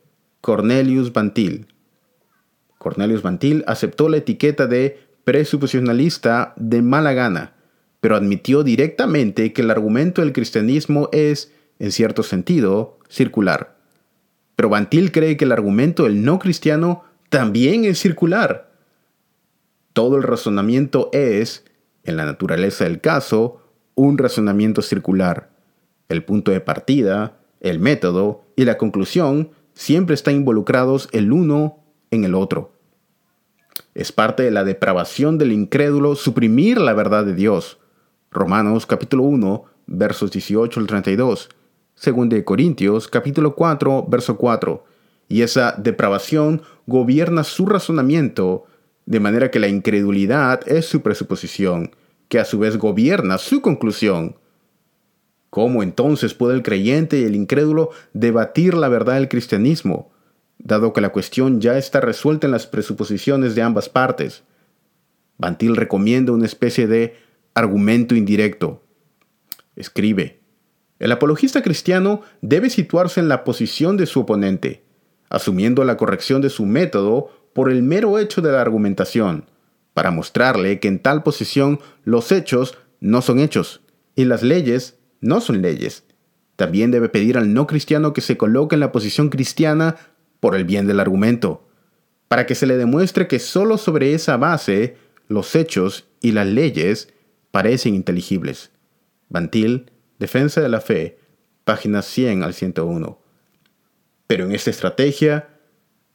Cornelius 0.41 1.13
Bantil. 1.13 1.67
Cornelius 2.79 3.23
Bantil 3.23 3.65
aceptó 3.67 4.09
la 4.09 4.17
etiqueta 4.17 4.67
de 4.67 4.99
presuposicionalista 5.25 6.53
de 6.57 6.83
mala 6.83 7.13
gana 7.13 7.55
pero 8.03 8.17
admitió 8.17 8.65
directamente 8.65 9.53
que 9.53 9.63
el 9.63 9.71
argumento 9.71 10.23
del 10.23 10.33
cristianismo 10.33 11.09
es, 11.13 11.53
en 11.79 11.93
cierto 11.93 12.25
sentido, 12.25 12.99
circular. 13.09 13.77
Pero 14.57 14.69
Bantil 14.69 15.13
cree 15.13 15.37
que 15.37 15.45
el 15.45 15.53
argumento 15.53 16.03
del 16.03 16.25
no 16.25 16.41
cristiano 16.41 17.05
también 17.29 17.85
es 17.85 18.01
circular. 18.01 18.73
Todo 19.93 20.17
el 20.17 20.25
razonamiento 20.25 21.11
es, 21.13 21.65
en 22.03 22.17
la 22.17 22.25
naturaleza 22.25 22.83
del 22.83 23.01
caso, 23.01 23.63
un 23.95 24.19
razonamiento 24.19 24.83
circular. 24.83 25.52
El 26.13 26.25
punto 26.25 26.53
de 26.53 26.61
partida, 26.61 27.39
el 27.61 27.81
método 27.81 28.45
y 28.55 28.67
la 28.67 28.77
conclusión 28.77 29.51
siempre 29.73 30.15
están 30.15 30.35
involucrados 30.35 31.09
el 31.13 31.33
uno 31.33 31.79
en 32.11 32.25
el 32.25 32.35
otro. 32.35 32.75
Es 33.95 34.13
parte 34.13 34.43
de 34.43 34.51
la 34.51 34.63
depravación 34.63 35.39
del 35.39 35.53
incrédulo 35.53 36.15
suprimir 36.15 36.79
la 36.79 36.93
verdad 36.93 37.25
de 37.25 37.35
Dios, 37.35 37.79
Romanos 38.31 38.85
capítulo 38.85 39.23
1, 39.23 39.65
versos 39.87 40.31
18 40.33 40.81
al 40.81 40.87
32. 40.87 41.49
Según 41.95 42.29
de 42.29 42.45
Corintios 42.45 43.09
capítulo 43.09 43.55
4, 43.55 44.07
verso 44.07 44.37
4. 44.37 44.85
Y 45.29 45.41
esa 45.41 45.75
depravación 45.79 46.61
gobierna 46.87 47.43
su 47.43 47.65
razonamiento, 47.65 48.65
de 49.07 49.19
manera 49.19 49.51
que 49.51 49.61
la 49.61 49.69
incredulidad 49.69 50.61
es 50.69 50.85
su 50.85 51.01
presuposición, 51.01 51.97
que 52.29 52.39
a 52.39 52.45
su 52.45 52.59
vez 52.59 52.77
gobierna 52.77 53.39
su 53.39 53.63
conclusión. 53.63 54.37
¿Cómo 55.53 55.83
entonces 55.83 56.33
puede 56.33 56.55
el 56.55 56.63
creyente 56.63 57.21
y 57.21 57.25
el 57.25 57.37
incrédulo 57.37 57.91
debatir 58.15 58.73
la 58.73 58.89
verdad 58.89 59.17
del 59.17 59.29
cristianismo, 59.29 60.11
dado 60.57 60.95
que 60.95 61.03
la 61.03 61.11
cuestión 61.11 61.61
ya 61.61 61.77
está 61.77 62.01
resuelta 62.01 62.47
en 62.47 62.53
las 62.53 62.67
presuposiciones 62.67 63.55
de 63.55 63.61
ambas 63.61 63.91
partes? 63.91 64.45
Bantil 65.37 65.77
recomienda 65.77 66.33
una 66.33 66.47
especie 66.47 66.87
de 66.87 67.19
argumento 67.53 68.15
indirecto. 68.15 68.83
Escribe, 69.77 70.41
el 70.99 71.13
apologista 71.13 71.61
cristiano 71.61 72.23
debe 72.41 72.71
situarse 72.71 73.21
en 73.21 73.29
la 73.29 73.45
posición 73.45 73.99
de 73.99 74.07
su 74.07 74.21
oponente, 74.21 74.87
asumiendo 75.29 75.85
la 75.85 75.99
corrección 75.99 76.41
de 76.41 76.49
su 76.49 76.65
método 76.65 77.29
por 77.53 77.71
el 77.71 77.83
mero 77.83 78.19
hecho 78.19 78.41
de 78.41 78.53
la 78.53 78.63
argumentación, 78.63 79.45
para 79.93 80.11
mostrarle 80.11 80.81
que 80.81 80.89
en 80.89 80.99
tal 80.99 81.23
posición 81.23 81.79
los 82.05 82.33
hechos 82.33 82.79
no 83.01 83.21
son 83.21 83.39
hechos 83.39 83.83
y 84.17 84.25
las 84.25 84.43
leyes 84.43 84.97
no 85.23 85.41
son 85.41 85.63
leyes. 85.63 86.05
También 86.57 86.91
debe 86.91 87.09
pedir 87.09 87.39
al 87.39 87.55
no 87.55 87.67
cristiano 87.67 88.13
que 88.13 88.21
se 88.21 88.37
coloque 88.37 88.77
en 88.77 88.81
la 88.81 88.93
posición 88.93 89.31
cristiana 89.31 89.97
por 90.41 90.55
el 90.55 90.65
bien 90.65 90.87
del 90.87 91.01
argumento, 91.01 91.67
para 92.29 92.45
que 92.45 92.55
se 92.55 92.67
le 92.67 92.77
demuestre 92.77 93.27
que 93.27 93.39
sólo 93.39 93.79
sobre 93.79 94.13
esa 94.13 94.37
base 94.37 94.97
los 95.29 95.55
hechos 95.55 96.09
y 96.21 96.33
las 96.33 96.47
leyes 96.47 97.09
parecen 97.51 97.95
inteligibles. 97.95 98.71
Bantil, 99.29 99.91
Defensa 100.19 100.61
de 100.61 100.69
la 100.69 100.81
Fe, 100.81 101.19
páginas 101.65 102.07
100 102.07 102.43
al 102.43 102.55
101. 102.55 103.19
Pero 104.27 104.45
en 104.45 104.53
esta 104.53 104.71
estrategia, 104.71 105.49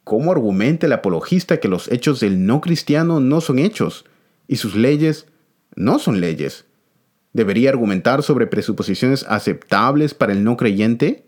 ¿cómo 0.04 0.32
argumenta 0.32 0.86
el 0.86 0.92
apologista 0.92 1.58
que 1.58 1.68
los 1.68 1.90
hechos 1.90 2.20
del 2.20 2.46
no 2.46 2.60
cristiano 2.60 3.20
no 3.20 3.40
son 3.40 3.58
hechos 3.58 4.04
y 4.46 4.56
sus 4.56 4.74
leyes 4.74 5.26
no 5.74 5.98
son 5.98 6.20
leyes? 6.20 6.67
¿Debería 7.38 7.70
argumentar 7.70 8.24
sobre 8.24 8.48
presuposiciones 8.48 9.24
aceptables 9.28 10.12
para 10.12 10.32
el 10.32 10.42
no 10.42 10.56
creyente? 10.56 11.24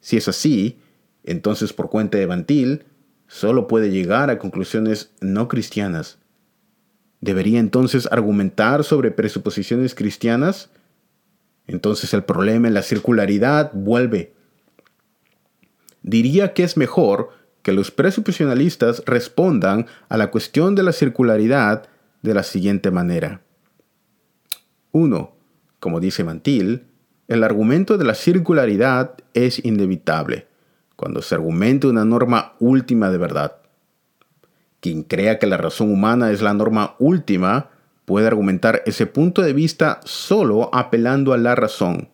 Si 0.00 0.16
es 0.16 0.26
así, 0.26 0.80
entonces 1.22 1.72
por 1.72 1.88
cuenta 1.88 2.18
de 2.18 2.26
Bantil, 2.26 2.86
solo 3.28 3.68
puede 3.68 3.92
llegar 3.92 4.28
a 4.28 4.40
conclusiones 4.40 5.12
no 5.20 5.46
cristianas. 5.46 6.18
¿Debería 7.20 7.60
entonces 7.60 8.08
argumentar 8.10 8.82
sobre 8.82 9.12
presuposiciones 9.12 9.94
cristianas? 9.94 10.70
Entonces 11.68 12.12
el 12.12 12.24
problema 12.24 12.66
en 12.66 12.74
la 12.74 12.82
circularidad 12.82 13.70
vuelve. 13.72 14.32
Diría 16.02 16.54
que 16.54 16.64
es 16.64 16.76
mejor 16.76 17.28
que 17.62 17.70
los 17.70 17.92
presuposicionalistas 17.92 19.04
respondan 19.06 19.86
a 20.08 20.16
la 20.16 20.32
cuestión 20.32 20.74
de 20.74 20.82
la 20.82 20.92
circularidad 20.92 21.88
de 22.22 22.34
la 22.34 22.42
siguiente 22.42 22.90
manera. 22.90 23.42
1. 24.92 25.32
Como 25.78 26.00
dice 26.00 26.24
Mantil, 26.24 26.84
el 27.28 27.44
argumento 27.44 27.96
de 27.96 28.04
la 28.04 28.14
circularidad 28.14 29.14
es 29.34 29.64
inevitable 29.64 30.46
cuando 31.00 31.22
se 31.22 31.34
argumenta 31.34 31.88
una 31.88 32.04
norma 32.04 32.52
última 32.58 33.08
de 33.08 33.16
verdad. 33.16 33.56
Quien 34.80 35.02
crea 35.02 35.38
que 35.38 35.46
la 35.46 35.56
razón 35.56 35.90
humana 35.90 36.30
es 36.30 36.42
la 36.42 36.52
norma 36.52 36.94
última 36.98 37.70
puede 38.04 38.26
argumentar 38.26 38.82
ese 38.84 39.06
punto 39.06 39.40
de 39.40 39.52
vista 39.52 40.00
solo 40.04 40.68
apelando 40.74 41.32
a 41.32 41.38
la 41.38 41.54
razón. 41.54 42.08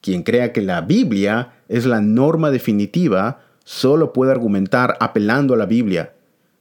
Quien 0.00 0.22
crea 0.22 0.52
que 0.52 0.62
la 0.62 0.80
Biblia 0.80 1.52
es 1.68 1.84
la 1.84 2.00
norma 2.00 2.50
definitiva 2.50 3.40
solo 3.64 4.14
puede 4.14 4.32
argumentar 4.32 4.96
apelando 5.00 5.52
a 5.52 5.58
la 5.58 5.66
Biblia, 5.66 6.14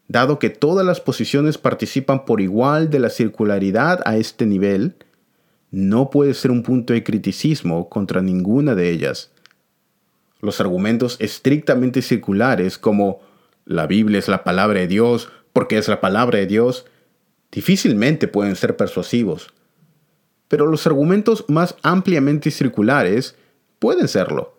dado 0.10 0.40
que 0.40 0.50
todas 0.50 0.86
las 0.86 1.00
posiciones 1.00 1.58
participan 1.58 2.26
por 2.26 2.42
igual 2.42 2.90
de 2.90 3.00
la 3.00 3.10
circularidad 3.10 4.02
a 4.06 4.18
este 4.18 4.46
nivel, 4.46 4.96
no 5.78 6.10
puede 6.10 6.34
ser 6.34 6.50
un 6.50 6.64
punto 6.64 6.94
de 6.94 7.04
criticismo 7.04 7.88
contra 7.88 8.24
ninguna 8.24 8.74
de 8.74 8.90
ellas. 8.90 9.30
Los 10.42 10.60
argumentos 10.60 11.18
estrictamente 11.20 12.02
circulares 12.02 12.80
como 12.80 13.22
la 13.64 13.86
Biblia 13.86 14.18
es 14.18 14.28
la 14.28 14.44
palabra 14.44 14.80
de 14.80 14.88
Dios 14.88 15.30
porque 15.54 15.78
es 15.78 15.88
la 15.88 16.02
palabra 16.02 16.40
de 16.40 16.48
Dios, 16.48 16.88
difícilmente 17.52 18.28
pueden 18.28 18.56
ser 18.56 18.76
persuasivos. 18.76 19.54
Pero 20.48 20.66
los 20.66 20.88
argumentos 20.88 21.46
más 21.48 21.76
ampliamente 21.84 22.50
circulares 22.50 23.36
pueden 23.78 24.08
serlo. 24.08 24.58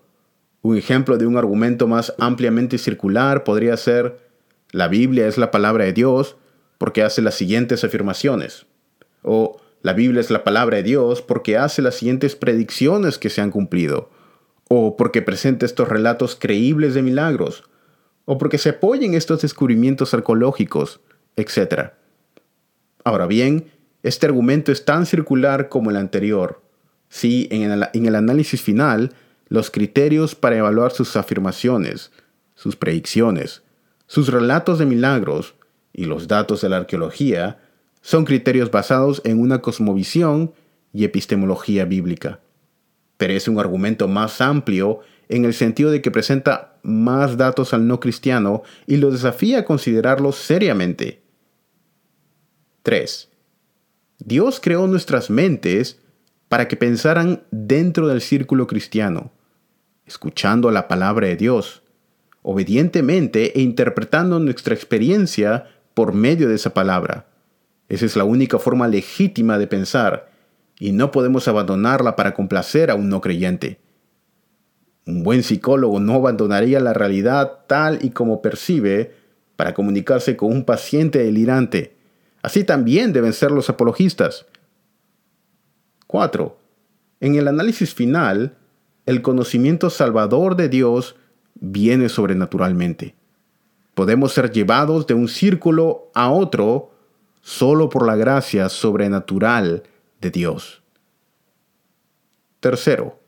Un 0.63 0.77
ejemplo 0.77 1.19
de 1.19 1.27
un 1.27 1.37
argumento 1.37 1.89
más 1.89 2.15
ampliamente 2.19 2.79
circular 2.79 3.43
podría 3.43 3.77
ser 3.77 4.21
la 4.71 4.87
Biblia 4.87 5.27
es 5.27 5.37
la 5.37 5.51
palabra 5.51 5.85
de 5.85 5.93
Dios 5.93 6.37
porque 6.79 7.03
hace 7.03 7.23
las 7.23 7.35
siguientes 7.35 7.83
afirmaciones. 7.83 8.67
O 9.23 9.61
la 9.83 9.93
Biblia 9.93 10.21
es 10.21 10.31
la 10.31 10.45
palabra 10.45 10.79
de 10.79 10.83
Dios 10.83 11.23
porque 11.23 11.57
hace 11.57 11.83
las 11.83 11.97
siguientes 11.97 12.37
predicciones 12.37 13.19
que 13.19 13.31
se 13.31 13.41
han 13.41 13.51
cumplido. 13.51 14.11
O 14.69 14.97
porque 14.97 15.23
presenta 15.23 15.65
estos 15.65 15.89
relatos 15.89 16.37
creíbles 16.37 16.95
de 16.95 17.03
milagros 17.03 17.65
o 18.31 18.37
porque 18.37 18.59
se 18.59 18.69
apoyen 18.69 19.15
estos 19.15 19.41
descubrimientos 19.41 20.13
arqueológicos, 20.13 21.01
etc. 21.37 21.93
Ahora 23.03 23.27
bien, 23.27 23.73
este 24.03 24.27
argumento 24.27 24.71
es 24.71 24.85
tan 24.85 25.07
circular 25.07 25.71
como 25.71 25.89
el 25.89 25.97
anterior. 25.97 26.61
Si 27.09 27.49
en 27.51 27.71
el, 27.71 27.89
en 27.95 28.05
el 28.05 28.15
análisis 28.15 28.61
final, 28.61 29.15
los 29.49 29.71
criterios 29.71 30.35
para 30.35 30.59
evaluar 30.59 30.93
sus 30.93 31.17
afirmaciones, 31.17 32.13
sus 32.55 32.77
predicciones, 32.77 33.63
sus 34.07 34.29
relatos 34.29 34.79
de 34.79 34.85
milagros 34.85 35.55
y 35.95 36.05
los 36.05 36.29
datos 36.29 36.61
de 36.61 36.69
la 36.69 36.77
arqueología 36.77 37.59
son 38.09 38.25
criterios 38.25 38.71
basados 38.71 39.21
en 39.27 39.38
una 39.38 39.61
cosmovisión 39.61 40.55
y 40.95 41.05
epistemología 41.05 41.85
bíblica. 41.85 42.41
Pero 43.19 43.35
es 43.35 43.49
un 43.49 43.61
argumento 43.61 44.09
más 44.09 44.41
amplio 44.41 45.00
en 45.29 45.45
el 45.45 45.53
sentido 45.53 45.91
de 45.91 46.00
que 46.00 46.11
presenta 46.11 46.79
más 46.83 47.37
datos 47.37 47.75
al 47.75 47.87
no 47.87 48.00
cristiano 48.00 48.62
y 48.87 48.97
lo 48.97 49.11
desafía 49.11 49.59
a 49.59 49.65
considerarlo 49.67 50.33
seriamente. 50.33 51.21
3. 52.83 53.29
Dios 54.21 54.59
creó 54.59 54.87
nuestras 54.87 55.29
mentes 55.29 56.00
para 56.49 56.67
que 56.67 56.79
pensaran 56.79 57.43
dentro 57.50 58.09
del 58.09 58.23
círculo 58.23 58.67
cristiano, 58.67 59.33
escuchando 60.07 60.71
la 60.71 60.88
palabra 60.88 61.27
de 61.27 61.37
Dios, 61.37 61.83
obedientemente 62.41 63.59
e 63.59 63.61
interpretando 63.61 64.41
nuestra 64.41 64.75
experiencia 64.75 65.67
por 65.93 66.15
medio 66.15 66.49
de 66.49 66.55
esa 66.55 66.73
palabra. 66.73 67.27
Esa 67.88 68.07
es 68.07 68.16
la 68.16 68.25
única 68.25 68.59
forma 68.59 68.88
legítima 68.88 69.59
de 69.59 69.66
pensar, 69.66 70.30
y 70.78 70.92
no 70.92 71.11
podemos 71.11 71.49
abandonarla 71.49 72.16
para 72.16 72.35
complacer 72.35 72.90
a 72.90 72.95
un 72.95 73.09
no 73.09 73.21
creyente. 73.21 73.80
Un 75.07 75.23
buen 75.23 75.42
psicólogo 75.42 76.00
no 76.00 76.14
abandonaría 76.14 76.80
la 76.80 76.92
realidad 76.92 77.61
tal 77.66 77.99
y 78.02 78.11
como 78.11 78.42
percibe 78.42 79.14
para 79.57 79.75
comunicarse 79.75 80.37
con 80.37 80.52
un 80.52 80.64
paciente 80.64 81.18
delirante. 81.18 81.97
Así 82.42 82.62
también 82.62 83.12
deben 83.12 83.33
ser 83.33 83.50
los 83.50 83.71
apologistas. 83.71 84.47
4. 86.07 86.57
En 87.20 87.35
el 87.35 87.48
análisis 87.48 87.94
final, 87.94 88.57
el 89.07 89.22
conocimiento 89.22 89.90
salvador 89.90 90.55
de 90.55 90.68
Dios 90.68 91.16
viene 91.55 92.09
sobrenaturalmente. 92.09 93.14
Podemos 93.94 94.33
ser 94.33 94.53
llevados 94.53 95.07
de 95.07 95.14
un 95.14 95.27
círculo 95.27 96.11
a 96.14 96.31
otro 96.31 96.92
solo 97.49 97.89
por 97.89 98.07
la 98.07 98.15
gracia 98.15 98.69
sobrenatural 98.69 99.85
de 100.21 100.31
Dios. 100.31 100.83
Tercero, 102.61 103.19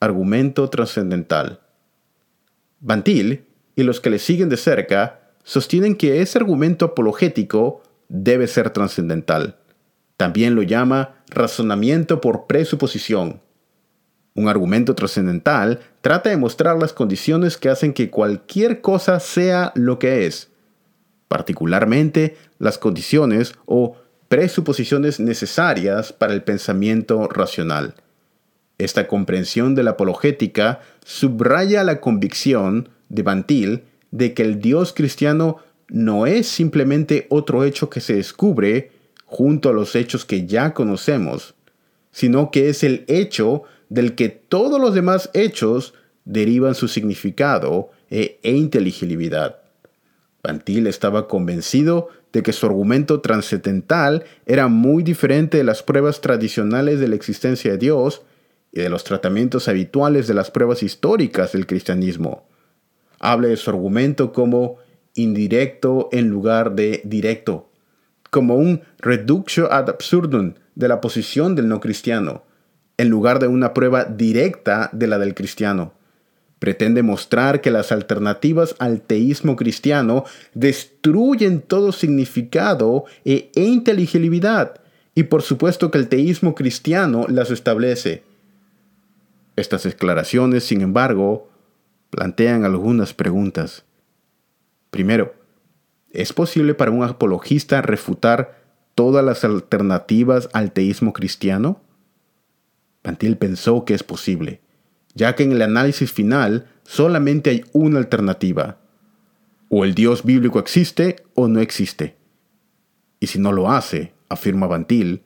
argumento 0.00 0.70
trascendental. 0.70 1.60
Bantil 2.80 3.44
y 3.76 3.82
los 3.82 4.00
que 4.00 4.08
le 4.08 4.18
siguen 4.18 4.48
de 4.48 4.56
cerca 4.56 5.20
sostienen 5.42 5.94
que 5.94 6.22
ese 6.22 6.38
argumento 6.38 6.86
apologético 6.86 7.82
debe 8.08 8.46
ser 8.46 8.70
trascendental. 8.70 9.58
También 10.16 10.54
lo 10.54 10.62
llama 10.62 11.16
razonamiento 11.28 12.22
por 12.22 12.46
presuposición. 12.46 13.42
Un 14.34 14.48
argumento 14.48 14.94
trascendental 14.94 15.80
trata 16.00 16.30
de 16.30 16.38
mostrar 16.38 16.78
las 16.78 16.94
condiciones 16.94 17.58
que 17.58 17.68
hacen 17.68 17.92
que 17.92 18.08
cualquier 18.08 18.80
cosa 18.80 19.20
sea 19.20 19.70
lo 19.74 19.98
que 19.98 20.24
es, 20.24 20.50
particularmente 21.28 22.36
las 22.64 22.78
condiciones 22.78 23.54
o 23.66 23.96
presuposiciones 24.28 25.20
necesarias 25.20 26.14
para 26.14 26.32
el 26.32 26.42
pensamiento 26.42 27.28
racional. 27.28 27.94
Esta 28.78 29.06
comprensión 29.06 29.74
de 29.74 29.82
la 29.82 29.92
apologética 29.92 30.80
subraya 31.04 31.84
la 31.84 32.00
convicción 32.00 32.88
de 33.10 33.22
Bantil 33.22 33.82
de 34.10 34.32
que 34.32 34.42
el 34.42 34.60
Dios 34.60 34.94
cristiano 34.94 35.58
no 35.88 36.26
es 36.26 36.48
simplemente 36.48 37.26
otro 37.28 37.64
hecho 37.64 37.90
que 37.90 38.00
se 38.00 38.14
descubre 38.14 38.90
junto 39.26 39.68
a 39.68 39.74
los 39.74 39.94
hechos 39.94 40.24
que 40.24 40.46
ya 40.46 40.72
conocemos, 40.72 41.54
sino 42.12 42.50
que 42.50 42.70
es 42.70 42.82
el 42.82 43.04
hecho 43.08 43.64
del 43.90 44.14
que 44.14 44.30
todos 44.30 44.80
los 44.80 44.94
demás 44.94 45.28
hechos 45.34 45.92
derivan 46.24 46.74
su 46.74 46.88
significado 46.88 47.90
e, 48.10 48.38
inteligibilidad. 48.42 49.58
Bantil 50.42 50.86
estaba 50.86 51.28
convencido 51.28 52.08
de 52.34 52.42
que 52.42 52.52
su 52.52 52.66
argumento 52.66 53.20
trascendental 53.20 54.24
era 54.44 54.66
muy 54.66 55.04
diferente 55.04 55.56
de 55.56 55.64
las 55.64 55.84
pruebas 55.84 56.20
tradicionales 56.20 56.98
de 56.98 57.06
la 57.06 57.14
existencia 57.14 57.70
de 57.70 57.78
Dios 57.78 58.22
y 58.72 58.80
de 58.80 58.88
los 58.90 59.04
tratamientos 59.04 59.68
habituales 59.68 60.26
de 60.26 60.34
las 60.34 60.50
pruebas 60.50 60.82
históricas 60.82 61.52
del 61.52 61.68
cristianismo. 61.68 62.44
Habla 63.20 63.48
de 63.48 63.56
su 63.56 63.70
argumento 63.70 64.32
como 64.32 64.78
indirecto 65.14 66.08
en 66.10 66.28
lugar 66.28 66.74
de 66.74 67.02
directo, 67.04 67.70
como 68.30 68.56
un 68.56 68.82
reductio 68.98 69.72
ad 69.72 69.88
absurdum 69.88 70.54
de 70.74 70.88
la 70.88 71.00
posición 71.00 71.54
del 71.54 71.68
no 71.68 71.78
cristiano, 71.78 72.42
en 72.96 73.10
lugar 73.10 73.38
de 73.38 73.46
una 73.46 73.72
prueba 73.74 74.06
directa 74.06 74.90
de 74.92 75.06
la 75.06 75.20
del 75.20 75.34
cristiano. 75.34 75.94
Pretende 76.64 77.02
mostrar 77.02 77.60
que 77.60 77.70
las 77.70 77.92
alternativas 77.92 78.74
al 78.78 79.02
teísmo 79.02 79.54
cristiano 79.54 80.24
destruyen 80.54 81.60
todo 81.60 81.92
significado 81.92 83.04
e 83.26 83.50
inteligibilidad, 83.54 84.80
y 85.14 85.24
por 85.24 85.42
supuesto 85.42 85.90
que 85.90 85.98
el 85.98 86.08
teísmo 86.08 86.54
cristiano 86.54 87.26
las 87.28 87.50
establece. 87.50 88.22
Estas 89.56 89.82
declaraciones, 89.82 90.64
sin 90.64 90.80
embargo, 90.80 91.50
plantean 92.08 92.64
algunas 92.64 93.12
preguntas. 93.12 93.84
Primero, 94.90 95.34
¿es 96.12 96.32
posible 96.32 96.72
para 96.72 96.92
un 96.92 97.04
apologista 97.04 97.82
refutar 97.82 98.58
todas 98.94 99.22
las 99.22 99.44
alternativas 99.44 100.48
al 100.54 100.72
teísmo 100.72 101.12
cristiano? 101.12 101.82
Pantil 103.02 103.36
pensó 103.36 103.84
que 103.84 103.92
es 103.92 104.02
posible, 104.02 104.62
ya 105.14 105.34
que 105.34 105.44
en 105.44 105.52
el 105.52 105.62
análisis 105.62 106.12
final 106.12 106.68
solamente 106.82 107.50
hay 107.50 107.64
una 107.72 107.98
alternativa. 107.98 108.78
O 109.68 109.84
el 109.84 109.94
Dios 109.94 110.24
bíblico 110.24 110.58
existe 110.58 111.16
o 111.34 111.48
no 111.48 111.60
existe. 111.60 112.16
Y 113.20 113.28
si 113.28 113.38
no 113.38 113.52
lo 113.52 113.70
hace, 113.70 114.12
afirma 114.28 114.66
Bantil, 114.66 115.22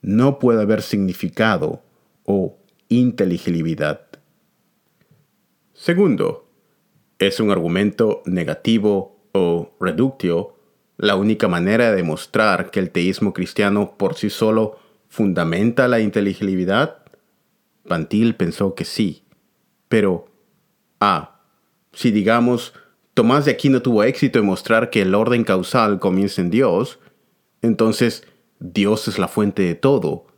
no 0.00 0.38
puede 0.38 0.62
haber 0.62 0.82
significado 0.82 1.82
o 2.24 2.56
inteligibilidad. 2.88 4.06
Segundo, 5.74 6.48
¿es 7.18 7.40
un 7.40 7.50
argumento 7.50 8.22
negativo 8.26 9.20
o 9.32 9.74
reductio 9.80 10.56
la 10.96 11.16
única 11.16 11.48
manera 11.48 11.90
de 11.90 11.96
demostrar 11.96 12.70
que 12.70 12.80
el 12.80 12.90
teísmo 12.90 13.32
cristiano 13.32 13.96
por 13.96 14.14
sí 14.14 14.30
solo 14.30 14.78
fundamenta 15.08 15.88
la 15.88 16.00
inteligibilidad? 16.00 16.98
Pantil 17.88 18.36
pensó 18.36 18.74
que 18.74 18.84
sí, 18.84 19.21
pero 19.92 20.24
A. 21.00 21.42
Si 21.92 22.10
digamos, 22.12 22.72
Tomás 23.12 23.44
de 23.44 23.50
Aquino 23.50 23.82
tuvo 23.82 24.04
éxito 24.04 24.38
en 24.38 24.46
mostrar 24.46 24.88
que 24.88 25.02
el 25.02 25.14
orden 25.14 25.44
causal 25.44 25.98
comienza 25.98 26.40
en 26.40 26.48
Dios, 26.48 26.98
entonces 27.60 28.26
Dios 28.58 29.06
es 29.06 29.18
la 29.18 29.28
fuente 29.28 29.60
de 29.60 29.74
todo 29.74 30.32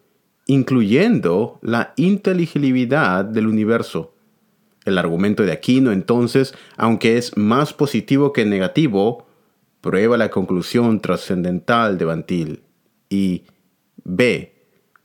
incluyendo 0.46 1.58
la 1.62 1.94
inteligibilidad 1.96 3.24
del 3.24 3.46
universo. 3.46 4.14
El 4.84 4.98
argumento 4.98 5.44
de 5.44 5.52
Aquino, 5.52 5.92
entonces, 5.92 6.54
aunque 6.76 7.16
es 7.16 7.36
más 7.36 7.72
positivo 7.72 8.32
que 8.32 8.44
negativo, 8.44 9.26
prueba 9.80 10.16
la 10.16 10.30
conclusión 10.30 11.00
trascendental 11.00 11.96
de 11.96 12.04
Bantil. 12.04 12.62
Y 13.08 13.44
B. 14.02 14.52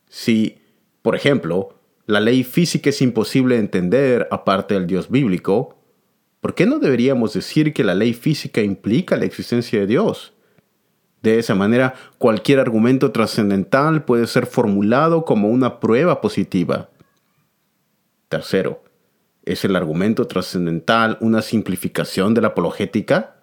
Si, 0.10 0.58
por 1.02 1.16
ejemplo, 1.16 1.79
la 2.10 2.20
ley 2.20 2.44
física 2.44 2.90
es 2.90 3.04
imposible 3.04 3.54
de 3.54 3.62
entender 3.62 4.28
aparte 4.32 4.74
del 4.74 4.88
Dios 4.88 5.12
bíblico, 5.12 5.78
¿por 6.42 6.56
qué 6.56 6.66
no 6.66 6.80
deberíamos 6.80 7.34
decir 7.34 7.72
que 7.72 7.84
la 7.84 7.94
ley 7.94 8.16
física 8.16 8.62
implica 8.62 9.16
la 9.16 9.26
existencia 9.26 9.80
de 9.80 9.86
Dios? 9.86 10.34
De 11.22 11.38
esa 11.38 11.54
manera, 11.54 11.94
cualquier 12.18 12.58
argumento 12.58 13.12
trascendental 13.12 14.06
puede 14.06 14.26
ser 14.26 14.48
formulado 14.48 15.24
como 15.24 15.50
una 15.50 15.80
prueba 15.80 16.20
positiva. 16.20 16.90
Tercero, 18.28 18.82
¿es 19.46 19.64
el 19.64 19.76
argumento 19.76 20.26
trascendental 20.26 21.20
una 21.22 21.44
simplificación 21.44 22.34
de 22.34 22.42
la 22.42 22.48
apologética? 22.48 23.36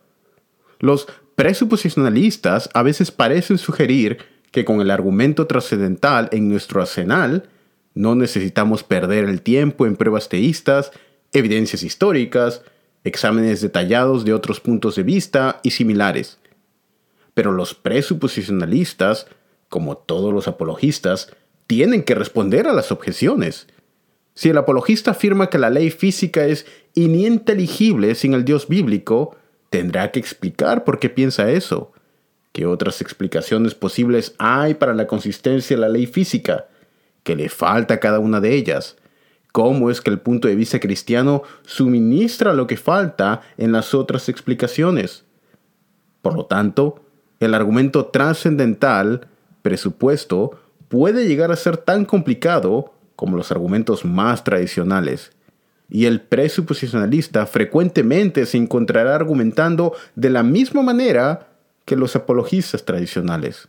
Los 0.81 1.07
presuposicionalistas 1.37 2.69
a 2.75 2.83
veces 2.83 3.13
parecen 3.13 3.59
sugerir 3.59 4.19
que 4.51 4.65
con 4.65 4.81
el 4.81 4.91
argumento 4.91 5.47
trascendental 5.47 6.29
en 6.33 6.49
nuestro 6.49 6.81
arsenal 6.81 7.49
no 7.97 8.15
necesitamos 8.15 8.85
perder 8.85 9.25
el 9.25 9.41
tiempo 9.41 9.87
en 9.87 9.97
pruebas 9.97 10.29
teístas, 10.29 10.93
evidencias 11.33 11.83
históricas, 11.83 12.61
exámenes 13.05 13.63
detallados 13.63 14.27
de 14.27 14.35
otros 14.35 14.61
puntos 14.61 14.97
de 14.97 15.03
vista 15.03 15.61
y 15.63 15.71
similares. 15.71 16.39
Pero 17.33 17.53
los 17.53 17.75
presuposicionalistas, 17.75 19.27
como 19.71 19.97
todos 19.97 20.33
los 20.35 20.47
apologistas, 20.47 21.35
tienen 21.67 22.03
que 22.03 22.15
responder 22.15 22.69
a 22.69 22.75
las 22.75 22.93
objeciones. 22.93 23.67
Si 24.35 24.51
el 24.51 24.59
apologista 24.59 25.13
afirma 25.13 25.49
que 25.49 25.59
la 25.59 25.71
ley 25.71 25.91
física 25.91 26.45
es 26.45 26.67
ininteligible 26.95 28.15
sin 28.15 28.35
el 28.35 28.45
Dios 28.45 28.69
bíblico, 28.69 29.37
tendrá 29.71 30.13
que 30.13 30.21
explicar 30.21 30.85
por 30.85 30.99
qué 30.99 31.09
piensa 31.09 31.51
eso. 31.51 31.93
¿Qué 32.53 32.67
otras 32.67 33.01
explicaciones 33.01 33.75
posibles 33.75 34.35
hay 34.37 34.75
para 34.75 34.93
la 34.93 35.07
consistencia 35.07 35.77
de 35.77 35.81
la 35.81 35.89
ley 35.89 36.07
física? 36.07 36.67
¿Qué 37.27 37.35
le 37.35 37.49
falta 37.49 37.95
a 37.95 37.99
cada 37.99 38.21
una 38.21 38.41
de 38.41 38.55
ellas? 38.55 38.95
¿Cómo 39.51 39.91
es 39.91 40.01
que 40.01 40.11
el 40.11 40.21
punto 40.21 40.47
de 40.47 40.55
vista 40.55 40.79
cristiano 40.79 41.43
suministra 41.65 42.53
lo 42.53 42.69
que 42.69 42.77
falta 42.77 43.43
en 43.59 43.73
las 43.73 43.95
otras 43.95 44.29
explicaciones? 44.29 45.25
Por 46.23 46.37
lo 46.37 46.47
tanto, 46.47 47.01
el 47.41 47.55
argumento 47.55 48.07
trascendental, 48.07 49.27
presupuesto, 49.63 50.53
puede 50.87 51.27
llegar 51.27 51.51
a 51.51 51.57
ser 51.57 51.79
tan 51.79 52.05
complicado 52.05 52.95
como 53.17 53.37
los 53.37 53.51
argumentos 53.51 54.05
más 54.05 54.45
tradicionales 54.45 55.33
y 55.89 56.05
el 56.05 56.21
presuposicionalista 56.21 57.45
frecuentemente 57.47 58.47
se 58.47 58.57
encontrará 58.57 59.17
argumentando 59.17 59.95
de 60.15 60.31
la 60.31 60.45
misma 60.45 60.83
manera 60.83 61.49
que 61.85 61.97
los 61.97 62.15
apologistas 62.15 62.85
tradicionales. 62.85 63.69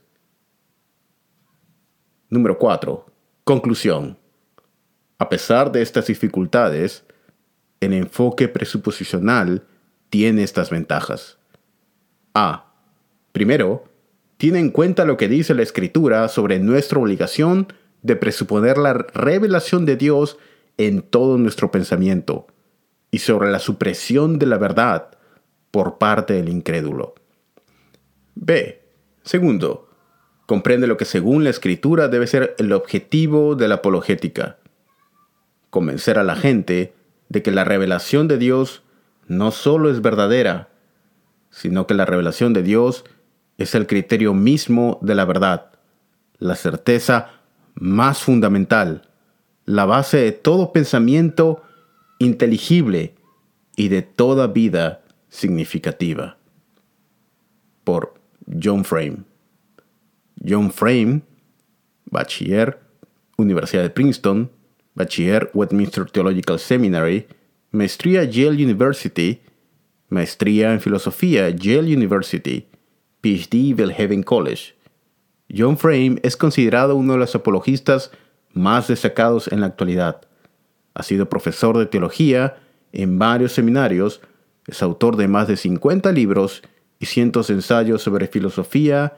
Número 2.30 2.60
4. 2.60 3.17
Conclusión. 3.48 4.18
A 5.20 5.30
pesar 5.30 5.72
de 5.72 5.82
estas 5.82 6.08
dificultades, 6.08 7.06
el 7.80 7.94
enfoque 7.94 8.50
presuposicional 8.50 9.64
tiene 10.10 10.44
estas 10.44 10.70
ventajas. 10.70 11.38
A. 12.34 12.74
Primero, 13.32 13.86
tiene 14.36 14.60
en 14.60 14.70
cuenta 14.70 15.06
lo 15.06 15.16
que 15.16 15.30
dice 15.30 15.54
la 15.54 15.64
Escritura 15.64 16.28
sobre 16.28 16.60
nuestra 16.60 17.00
obligación 17.00 17.72
de 18.02 18.18
presuponer 18.18 18.78
la 18.78 18.92
revelación 18.92 19.86
de 19.86 19.96
Dios 19.96 20.38
en 20.76 21.02
todo 21.02 21.38
nuestro 21.38 21.72
pensamiento 21.72 22.48
y 23.12 23.20
sobre 23.20 23.50
la 23.50 23.60
supresión 23.60 24.40
de 24.40 24.46
la 24.46 24.58
verdad 24.58 25.18
por 25.72 26.00
parte 26.00 26.34
del 26.34 26.50
incrédulo. 26.50 27.16
B. 28.36 28.82
Segundo, 29.24 29.87
comprende 30.48 30.88
lo 30.88 30.98
que 30.98 31.06
según 31.06 31.44
la 31.44 31.52
escritura 31.52 32.08
debe 32.08 32.26
ser 32.26 32.56
el 32.58 32.74
objetivo 32.74 33.56
de 33.56 33.68
la 33.68 33.76
apologética. 33.76 34.58
Convencer 35.70 36.18
a 36.18 36.24
la 36.24 36.36
gente 36.36 36.96
de 37.30 37.44
que 37.44 37.52
la 37.52 37.64
revelación 37.64 38.28
de 38.28 38.40
Dios 38.40 38.82
no 39.28 39.52
solo 39.52 39.92
es 39.92 40.02
verdadera, 40.02 40.70
sino 41.52 41.86
que 41.86 41.94
la 41.94 42.06
revelación 42.06 42.54
de 42.54 42.64
Dios 42.64 43.06
es 43.60 43.76
el 43.76 43.86
criterio 43.86 44.34
mismo 44.34 44.98
de 45.04 45.14
la 45.14 45.26
verdad, 45.26 45.70
la 46.40 46.56
certeza 46.56 47.30
más 47.76 48.24
fundamental 48.24 49.08
la 49.68 49.86
base 49.86 50.18
de 50.18 50.32
todo 50.32 50.72
pensamiento 50.72 51.62
inteligible 52.20 53.14
y 53.76 53.90
de 53.90 54.02
toda 54.02 54.48
vida 54.48 55.04
significativa. 55.30 56.38
Por 57.84 58.16
John 58.64 58.86
Frame. 58.86 59.27
John 60.48 60.72
Frame, 60.72 61.22
bachiller, 62.06 62.80
Universidad 63.38 63.84
de 63.84 63.90
Princeton, 63.90 64.50
bachiller 64.96 65.52
Westminster 65.54 66.10
Theological 66.10 66.58
Seminary, 66.58 67.28
maestría 67.72 68.24
Yale 68.24 68.64
University, 68.64 69.42
maestría 70.10 70.72
en 70.72 70.80
filosofía 70.80 71.50
Yale 71.50 71.94
University, 71.94 72.68
PhD 73.22 73.76
Belhaven 73.76 74.24
College. 74.24 74.74
John 75.56 75.78
Frame 75.78 76.20
es 76.24 76.38
considerado 76.38 76.96
uno 76.96 77.14
de 77.14 77.20
los 77.20 77.36
apologistas 77.36 78.12
más 78.54 78.88
destacados 78.88 79.50
en 79.50 79.62
la 79.62 79.68
actualidad. 79.68 80.22
Ha 80.94 81.04
sido 81.04 81.30
profesor 81.30 81.78
de 81.78 81.86
teología 81.86 82.58
en 82.92 83.20
varios 83.20 83.52
seminarios, 83.52 84.22
es 84.66 84.82
autor 84.82 85.16
de 85.18 85.28
más 85.28 85.48
de 85.48 85.58
50 85.58 86.12
libros 86.12 86.64
y 87.00 87.06
cientos 87.06 87.50
ensayos 87.50 88.02
sobre 88.02 88.28
filosofía, 88.28 89.16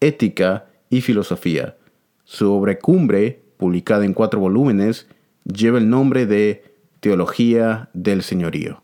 ética 0.00 0.66
y 0.90 1.00
filosofía. 1.00 1.76
Su 2.24 2.52
obra 2.52 2.78
cumbre, 2.78 3.42
publicada 3.56 4.04
en 4.04 4.14
cuatro 4.14 4.40
volúmenes, 4.40 5.08
lleva 5.44 5.78
el 5.78 5.88
nombre 5.88 6.26
de 6.26 6.64
Teología 7.00 7.88
del 7.94 8.22
Señorío. 8.22 8.82